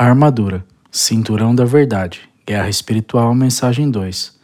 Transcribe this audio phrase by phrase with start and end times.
[0.00, 4.34] A armadura, cinturão da verdade, guerra espiritual, mensagem 2,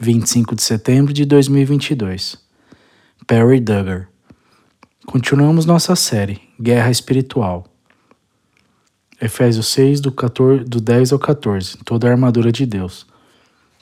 [0.00, 2.38] 25 de setembro de 2022.
[3.26, 4.08] Perry Duggar.
[5.04, 7.66] Continuamos nossa série, Guerra Espiritual.
[9.20, 13.06] Efésios 6, do, 14, do 10 ao 14, toda a armadura de Deus.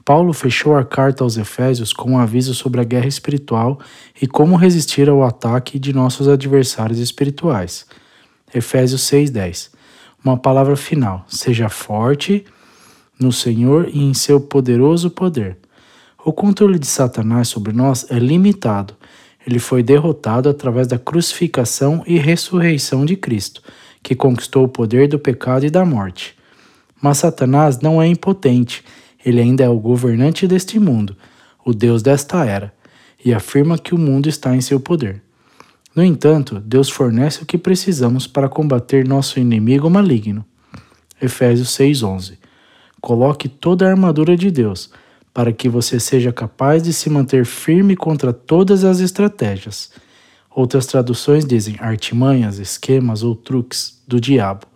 [0.05, 3.79] Paulo fechou a carta aos Efésios com um aviso sobre a guerra espiritual
[4.21, 7.87] e como resistir ao ataque de nossos adversários espirituais.
[8.53, 9.71] Efésios 6:10.
[10.25, 12.45] Uma palavra final: seja forte
[13.19, 15.59] no Senhor e em seu poderoso poder.
[16.25, 18.95] O controle de Satanás sobre nós é limitado.
[19.47, 23.61] Ele foi derrotado através da crucificação e ressurreição de Cristo,
[24.03, 26.37] que conquistou o poder do pecado e da morte.
[27.01, 28.85] Mas Satanás não é impotente
[29.25, 31.17] ele ainda é o governante deste mundo,
[31.65, 32.75] o Deus desta era,
[33.25, 35.23] e afirma que o mundo está em seu poder.
[35.95, 40.45] No entanto, Deus fornece o que precisamos para combater nosso inimigo maligno.
[41.21, 42.39] Efésios 6:11.
[43.01, 44.91] Coloque toda a armadura de Deus,
[45.35, 49.91] para que você seja capaz de se manter firme contra todas as estratégias.
[50.51, 54.67] Outras traduções dizem artimanhas, esquemas ou truques do diabo.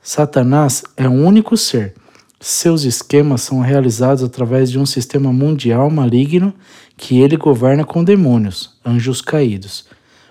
[0.00, 1.94] Satanás é um único ser.
[2.40, 6.54] Seus esquemas são realizados através de um sistema mundial maligno
[6.96, 9.86] que ele governa com demônios, anjos caídos.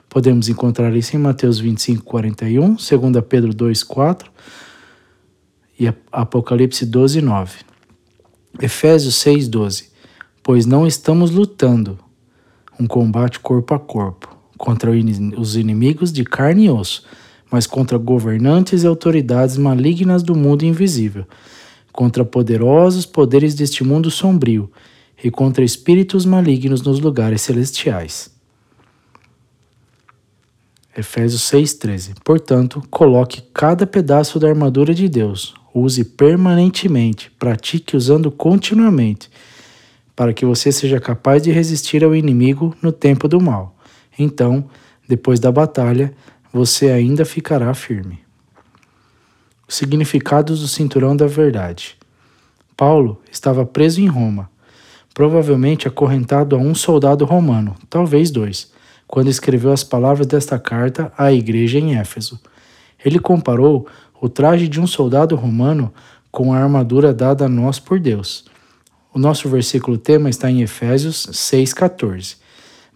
[0.09, 4.31] Podemos encontrar isso em Mateus 25, 41, 2 Pedro 2, 4
[5.79, 7.59] e Apocalipse 12, 9.
[8.61, 9.89] Efésios 6, 12.
[10.41, 11.99] Pois não estamos lutando
[12.79, 14.91] um combate corpo a corpo contra
[15.37, 17.03] os inimigos de carne e osso
[17.55, 21.25] mas contra governantes e autoridades malignas do mundo invisível,
[21.91, 24.69] contra poderosos poderes deste mundo sombrio
[25.25, 28.29] e contra espíritos malignos nos lugares celestiais.
[30.95, 39.31] Efésios 6,13 Portanto, coloque cada pedaço da armadura de Deus, use permanentemente, pratique usando continuamente,
[40.15, 43.75] para que você seja capaz de resistir ao inimigo no tempo do mal.
[44.19, 44.69] Então,
[45.09, 46.13] depois da batalha,
[46.53, 48.19] você ainda ficará firme.
[49.67, 51.97] Os significados do cinturão da verdade.
[52.77, 54.53] Paulo estava preso em Roma,
[55.15, 58.71] provavelmente acorrentado a um soldado romano, talvez dois,
[59.07, 62.37] quando escreveu as palavras desta carta à igreja em Éfeso.
[63.03, 63.87] Ele comparou
[64.21, 65.93] o traje de um soldado romano
[66.29, 68.43] com a armadura dada a nós por Deus.
[69.13, 72.35] O nosso versículo tema está em Efésios 6,14.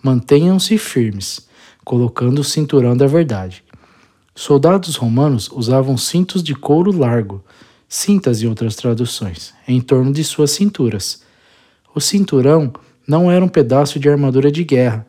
[0.04, 1.48] Mantenham-se firmes
[1.86, 3.64] colocando o cinturão da verdade.
[4.36, 7.44] Soldados romanos usavam cintos de couro largo,
[7.88, 11.24] cintas em outras traduções, em torno de suas cinturas.
[11.94, 12.72] O cinturão
[13.08, 15.08] não era um pedaço de armadura de guerra,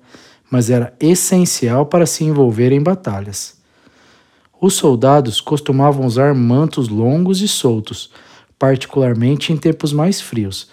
[0.50, 3.60] mas era essencial para se envolver em batalhas.
[4.60, 8.10] Os soldados costumavam usar mantos longos e soltos,
[8.58, 10.68] particularmente em tempos mais frios.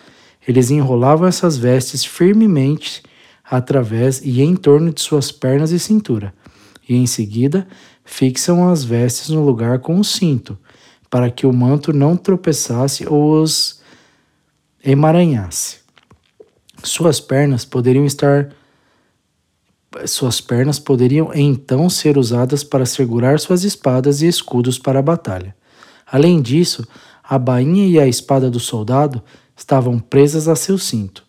[0.47, 3.03] Eles enrolavam essas vestes firmemente
[3.43, 6.33] através e em torno de suas pernas e cintura,
[6.87, 7.67] e em seguida
[8.03, 10.57] fixam as vestes no lugar com o cinto,
[11.09, 13.81] para que o manto não tropeçasse ou os
[14.83, 15.86] emaranhasse.
[16.83, 18.49] Suas pernas poderiam estar
[20.05, 25.55] suas pernas poderiam então ser usadas para segurar suas espadas e escudos para a batalha.
[26.05, 26.85] Além disso,
[27.23, 29.23] a bainha e a espada do soldado
[29.55, 31.25] estavam presas a seu cinto.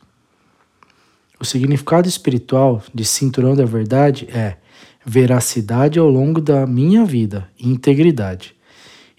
[1.41, 4.57] O significado espiritual de cinturão da verdade é
[5.05, 8.58] veracidade ao longo da minha vida e integridade.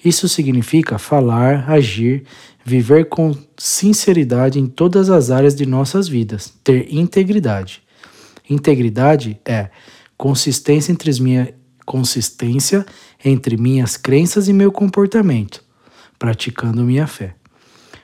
[0.04, 2.24] Isso significa falar, agir,
[2.64, 7.82] viver com sinceridade em todas as áreas de nossas vidas, ter integridade.
[8.50, 9.70] Integridade é
[10.18, 11.54] consistência entre, minha,
[11.86, 12.86] consistência
[13.24, 15.64] entre minhas crenças e meu comportamento,
[16.18, 17.36] praticando minha fé.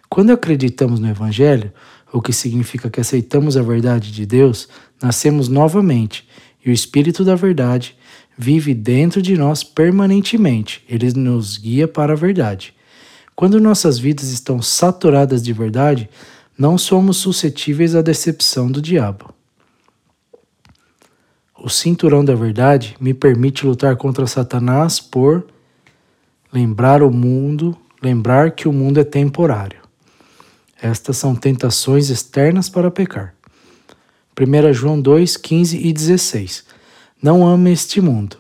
[0.10, 1.72] Quando acreditamos no Evangelho,
[2.12, 4.68] o que significa que aceitamos a verdade de Deus,
[5.02, 6.28] nascemos novamente
[6.66, 7.96] e o Espírito da Verdade
[8.38, 10.84] vive dentro de nós permanentemente.
[10.90, 12.74] Ele nos guia para a verdade.
[13.36, 16.10] Quando nossas vidas estão saturadas de verdade,
[16.58, 19.34] não somos suscetíveis à decepção do diabo.
[21.58, 25.46] O cinturão da verdade me permite lutar contra Satanás por
[26.54, 29.80] lembrar o mundo, lembrar que o mundo é temporário.
[30.82, 33.34] Estas são tentações externas para pecar.
[34.40, 36.66] 1 João 2, 15 e 16.
[37.22, 38.38] Não ame este mundo,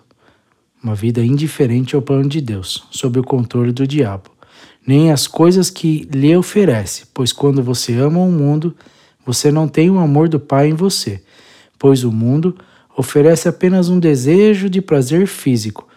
[0.83, 4.29] uma vida indiferente ao plano de Deus, sob o controle do diabo,
[4.85, 8.75] nem as coisas que lhe oferece, pois quando você ama o mundo,
[9.25, 11.23] você não tem o amor do Pai em você,
[11.79, 12.55] pois o mundo
[12.95, 15.87] oferece apenas um desejo de prazer físico,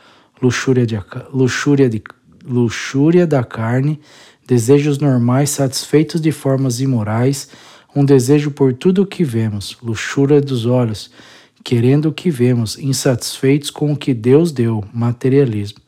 [0.40, 0.98] luxúria, de,
[1.32, 2.02] luxúria, de,
[2.44, 4.00] luxúria da carne,
[4.46, 7.48] desejos normais satisfeitos de formas imorais,
[7.94, 11.10] um desejo por tudo o que vemos, luxúria dos olhos,
[11.64, 15.80] querendo o que vemos, insatisfeitos com o que Deus deu, materialismo,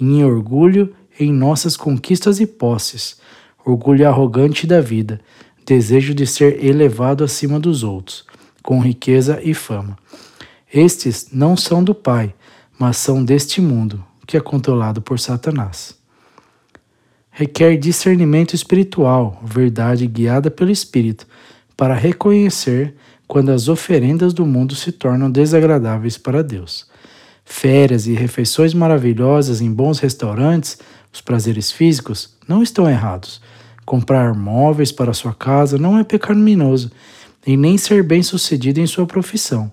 [0.00, 3.20] em orgulho em nossas conquistas e posses,
[3.64, 5.20] orgulho arrogante da vida,
[5.66, 8.24] desejo de ser elevado acima dos outros,
[8.62, 9.98] com riqueza e fama.
[10.72, 12.34] Estes não são do Pai,
[12.78, 15.98] mas são deste mundo, que é controlado por Satanás.
[17.30, 21.26] Requer discernimento espiritual, verdade guiada pelo Espírito,
[21.76, 22.94] para reconhecer
[23.30, 26.88] quando as oferendas do mundo se tornam desagradáveis para Deus.
[27.44, 30.78] Férias e refeições maravilhosas em bons restaurantes,
[31.12, 33.40] os prazeres físicos, não estão errados.
[33.86, 36.90] Comprar móveis para sua casa não é pecaminoso,
[37.46, 39.70] e nem ser bem-sucedido em sua profissão.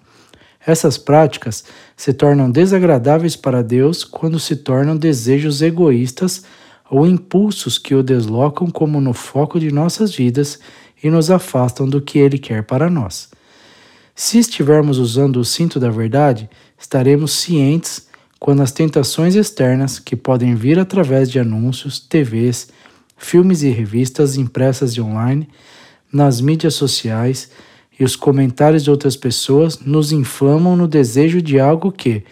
[0.63, 1.63] Essas práticas
[1.95, 6.43] se tornam desagradáveis para Deus quando se tornam desejos egoístas
[6.91, 10.59] ou impulsos que o deslocam como no foco de nossas vidas
[11.03, 13.35] e nos afastam do que Ele quer para nós.
[14.19, 18.07] Se estivermos usando o cinto da verdade, estaremos cientes
[18.39, 22.69] quando as tentações externas, que podem vir através de anúncios, TVs,
[23.15, 25.47] filmes e revistas impressas e online,
[26.11, 27.51] nas mídias sociais
[27.99, 32.23] e os comentários de outras pessoas, nos inflamam no desejo de algo que,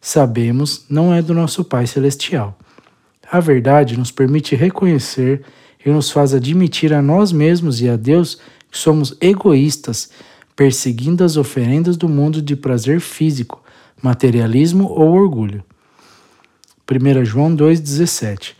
[0.00, 2.58] sabemos, não é do nosso Pai Celestial.
[3.30, 5.42] A verdade nos permite reconhecer
[5.84, 8.40] e nos faz admitir a nós mesmos e a Deus
[8.70, 10.08] que somos egoístas,
[10.56, 13.62] perseguindo as oferendas do mundo de prazer físico,
[14.02, 15.64] materialismo ou orgulho.
[16.90, 18.52] 1 João 2,17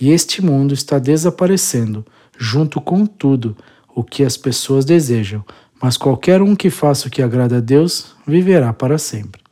[0.00, 2.04] E este mundo está desaparecendo,
[2.36, 3.56] junto com tudo
[3.94, 5.44] o que as pessoas desejam,
[5.80, 9.42] mas qualquer um que faça o que agrada a Deus viverá para sempre.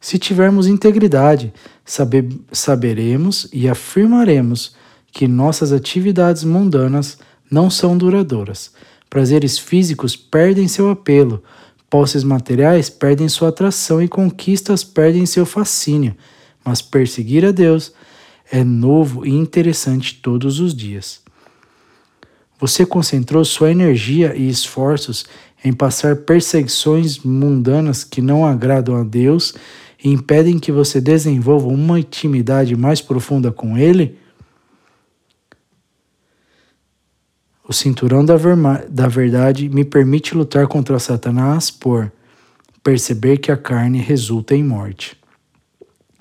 [0.00, 1.52] Se tivermos integridade,
[1.84, 4.74] saber, saberemos e afirmaremos
[5.10, 7.18] que nossas atividades mundanas
[7.50, 8.72] não são duradouras.
[9.08, 11.42] Prazeres físicos perdem seu apelo,
[11.88, 16.16] Posses materiais perdem sua atração e conquistas perdem seu fascínio,
[16.64, 17.92] mas perseguir a Deus
[18.50, 21.20] é novo e interessante todos os dias.
[22.58, 25.26] Você concentrou sua energia e esforços
[25.64, 29.54] em passar perseguições mundanas que não agradam a Deus
[30.02, 34.18] e impedem que você desenvolva uma intimidade mais profunda com Ele?
[37.68, 38.36] O cinturão da,
[38.88, 42.12] da verdade me permite lutar contra Satanás por
[42.82, 45.18] perceber que a carne resulta em morte.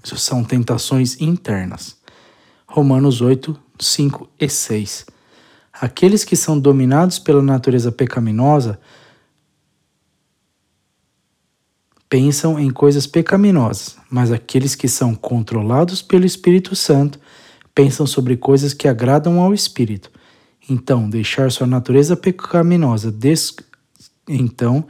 [0.04, 1.98] Isso são tentações internas.
[2.66, 5.06] Romanos 8, 5 e 6.
[5.72, 8.80] Aqueles que são dominados pela natureza pecaminosa
[12.10, 17.20] pensam em coisas pecaminosas, mas aqueles que são controlados pelo Espírito Santo
[17.76, 20.10] pensam sobre coisas que agradam ao Espírito.
[20.70, 23.56] Então, deixar sua natureza pecaminosa des...
[24.28, 24.86] então,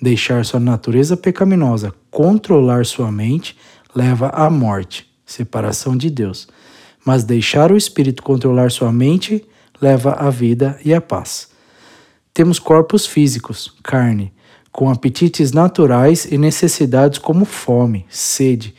[0.00, 3.56] deixar sua natureza pecaminosa controlar sua mente
[3.94, 6.48] leva à morte, separação de Deus.
[7.04, 9.44] Mas deixar o espírito controlar sua mente
[9.80, 11.48] leva à vida e à paz.
[12.34, 14.32] Temos corpos físicos, carne,
[14.70, 18.74] com apetites naturais e necessidades como fome, sede,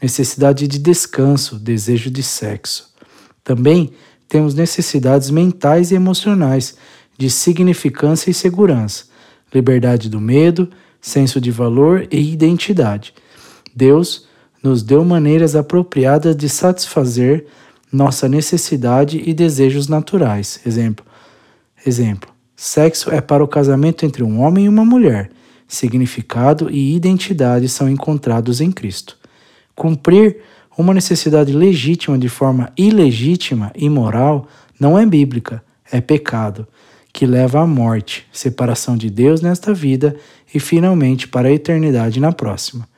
[0.00, 2.94] necessidade de descanso, desejo de sexo.
[3.42, 3.92] Também
[4.30, 6.76] temos necessidades mentais e emocionais
[7.18, 9.06] de significância e segurança,
[9.52, 10.70] liberdade do medo,
[11.00, 13.12] senso de valor e identidade.
[13.74, 14.28] Deus
[14.62, 17.46] nos deu maneiras apropriadas de satisfazer
[17.92, 20.60] nossa necessidade e desejos naturais.
[20.64, 21.04] Exemplo.
[21.84, 22.30] Exemplo.
[22.54, 25.30] Sexo é para o casamento entre um homem e uma mulher.
[25.66, 29.18] Significado e identidade são encontrados em Cristo.
[29.74, 30.36] Cumprir
[30.76, 34.48] uma necessidade legítima de forma ilegítima, imoral,
[34.78, 36.66] não é bíblica, é pecado,
[37.12, 40.16] que leva à morte, separação de Deus nesta vida
[40.54, 42.88] e finalmente para a eternidade na próxima.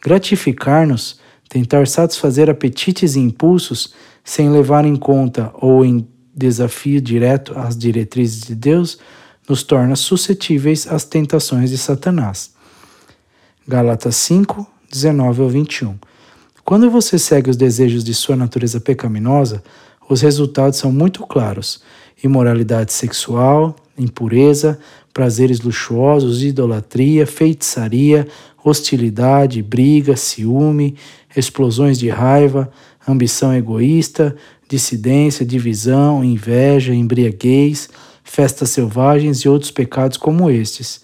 [0.00, 3.92] Gratificar-nos, tentar satisfazer apetites e impulsos
[4.24, 8.98] sem levar em conta ou em desafio direto às diretrizes de Deus,
[9.48, 12.52] nos torna suscetíveis às tentações de Satanás.
[13.66, 15.98] Gálatas 5, 19 ao 21.
[16.64, 19.62] Quando você segue os desejos de sua natureza pecaminosa,
[20.08, 21.82] os resultados são muito claros:
[22.22, 24.78] imoralidade sexual, impureza,
[25.12, 28.26] prazeres luxuosos, idolatria, feitiçaria,
[28.64, 30.96] hostilidade, briga, ciúme,
[31.36, 32.70] explosões de raiva,
[33.06, 34.36] ambição egoísta,
[34.68, 37.88] dissidência, divisão, inveja, embriaguez,
[38.22, 41.00] festas selvagens e outros pecados como estes.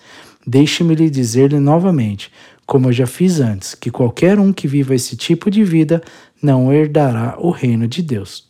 [0.46, 2.30] Deixe-me lhe dizer-lhe novamente:
[2.66, 6.02] como eu já fiz antes, que qualquer um que viva esse tipo de vida
[6.42, 8.48] não herdará o reino de Deus.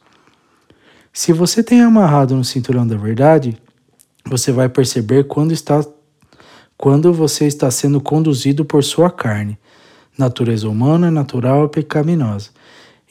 [1.12, 3.56] Se você tem amarrado no cinturão da verdade,
[4.24, 5.84] você vai perceber quando está
[6.78, 9.58] quando você está sendo conduzido por sua carne,
[10.18, 12.50] natureza humana, natural e pecaminosa,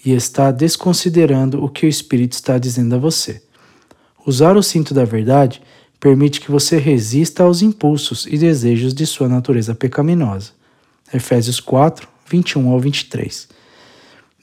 [0.05, 3.41] e está desconsiderando o que o Espírito está dizendo a você.
[4.23, 5.63] Usar o cinto da verdade
[5.99, 10.51] permite que você resista aos impulsos e desejos de sua natureza pecaminosa.
[11.13, 13.47] Efésios 4, 21 ao 23.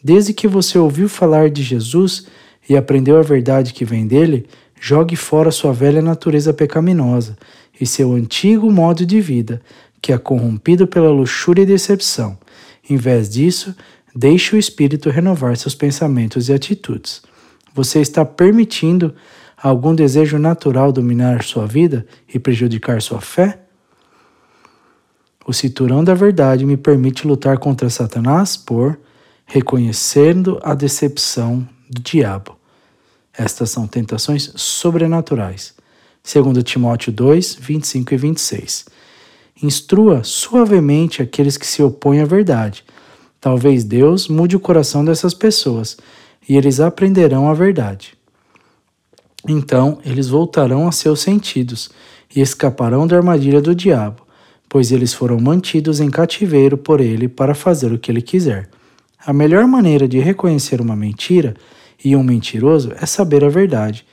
[0.02, 2.26] Desde que você ouviu falar de Jesus
[2.69, 4.47] e aprendeu a verdade que vem dele,
[4.81, 7.37] jogue fora sua velha natureza pecaminosa
[7.81, 9.61] e seu antigo modo de vida,
[10.00, 12.37] que é corrompido pela luxúria e decepção.
[12.88, 13.75] Em vez disso,
[14.14, 17.23] deixe o Espírito renovar seus pensamentos e atitudes.
[17.75, 19.14] Você está permitindo
[19.57, 23.62] algum desejo natural dominar sua vida e prejudicar sua fé?
[25.45, 28.99] O cinturão da verdade me permite lutar contra Satanás por
[29.45, 32.57] reconhecendo a decepção do diabo.
[33.37, 35.75] Estas são tentações sobrenaturais.
[36.23, 38.85] Segundo Timóteo 2, 25 e 26.
[39.63, 42.85] Instrua suavemente aqueles que se opõem à verdade.
[43.41, 45.97] Talvez Deus mude o coração dessas pessoas
[46.49, 48.15] e eles aprenderão a verdade.
[49.49, 51.91] Então eles voltarão a seus sentidos
[52.35, 54.22] e escaparão da armadilha do diabo,
[54.73, 58.71] pois eles foram mantidos em cativeiro por ele para fazer o que ele quiser.
[59.23, 61.52] A melhor maneira de reconhecer uma mentira
[62.02, 64.07] e um mentiroso é saber a verdade.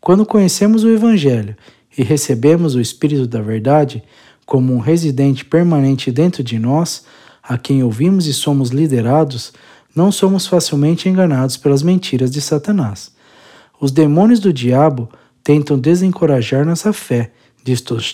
[0.00, 1.56] Quando conhecemos o Evangelho
[1.98, 4.00] e recebemos o Espírito da Verdade
[4.46, 7.04] como um residente permanente dentro de nós,
[7.42, 9.52] a quem ouvimos e somos liderados,
[9.92, 13.10] não somos facilmente enganados pelas mentiras de Satanás.
[13.80, 15.08] Os demônios do diabo
[15.42, 17.32] tentam desencorajar nossa fé,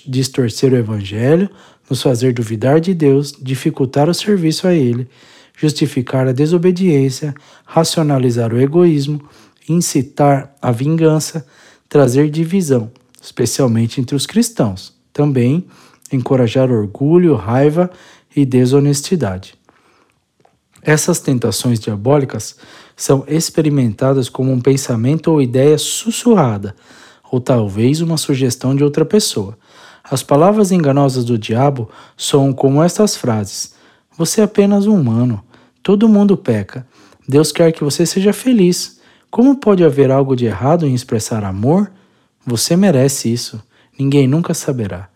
[0.07, 1.51] distorcer o Evangelho,
[1.89, 5.09] nos fazer duvidar de Deus, dificultar o serviço a Ele,
[5.57, 9.21] justificar a desobediência, racionalizar o egoísmo,
[9.69, 11.47] incitar a vingança,
[11.89, 12.91] trazer divisão,
[13.21, 14.95] especialmente entre os cristãos.
[15.13, 15.67] Também
[16.11, 17.91] encorajar orgulho, raiva
[18.35, 19.55] e desonestidade.
[20.83, 22.57] Essas tentações diabólicas
[22.97, 26.75] são experimentadas como um pensamento ou ideia sussurrada,
[27.33, 29.57] ou talvez uma sugestão de outra pessoa.
[30.05, 33.75] As palavras enganosas do diabo soam como estas frases:
[34.19, 35.43] Você é apenas um humano.
[35.83, 36.87] Todo mundo peca.
[37.27, 39.01] Deus quer que você seja feliz.
[39.31, 41.91] Como pode haver algo de errado em expressar amor?
[42.45, 43.63] Você merece isso.
[43.99, 45.09] Ninguém nunca saberá.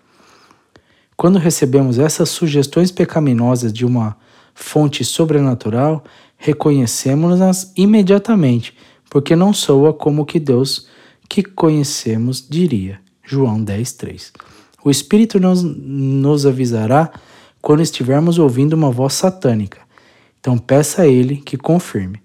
[1.19, 4.17] Quando recebemos essas sugestões pecaminosas de uma
[4.55, 6.03] fonte sobrenatural,
[6.39, 8.75] reconhecemos-nas imediatamente,
[9.11, 10.89] porque não soa como que Deus
[11.29, 13.01] que conhecemos diria.
[13.25, 14.33] João 10:3.
[14.85, 17.11] O Espírito nos, nos avisará
[17.61, 19.81] quando estivermos ouvindo uma voz satânica.
[20.39, 22.23] Então peça a ele que confirme.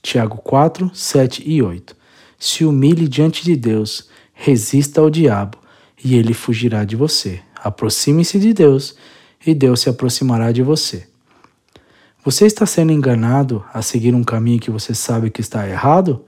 [0.00, 1.96] Tiago 4, 7 e 8.
[2.38, 5.58] Se humilhe diante de Deus, resista ao diabo,
[6.04, 7.40] e ele fugirá de você.
[7.56, 8.94] Aproxime-se de Deus,
[9.44, 11.08] e Deus se aproximará de você.
[12.24, 16.24] Você está sendo enganado a seguir um caminho que você sabe que está errado?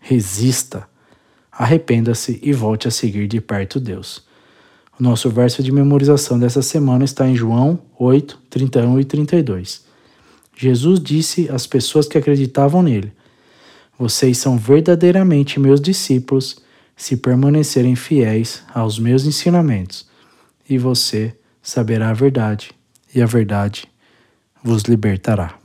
[0.00, 0.88] Resista,
[1.60, 4.22] arrependa-se e volte a seguir de perto Deus.
[4.98, 9.84] O nosso verso de memorização dessa semana está em João 8, 31 e 32.
[10.56, 13.12] Jesus disse às pessoas que acreditavam nele:
[13.98, 16.62] Vocês são verdadeiramente meus discípulos
[16.96, 20.08] se permanecerem fiéis aos meus ensinamentos,
[20.68, 22.70] e você saberá a verdade,
[23.14, 23.86] e a verdade
[24.64, 25.59] vos libertará.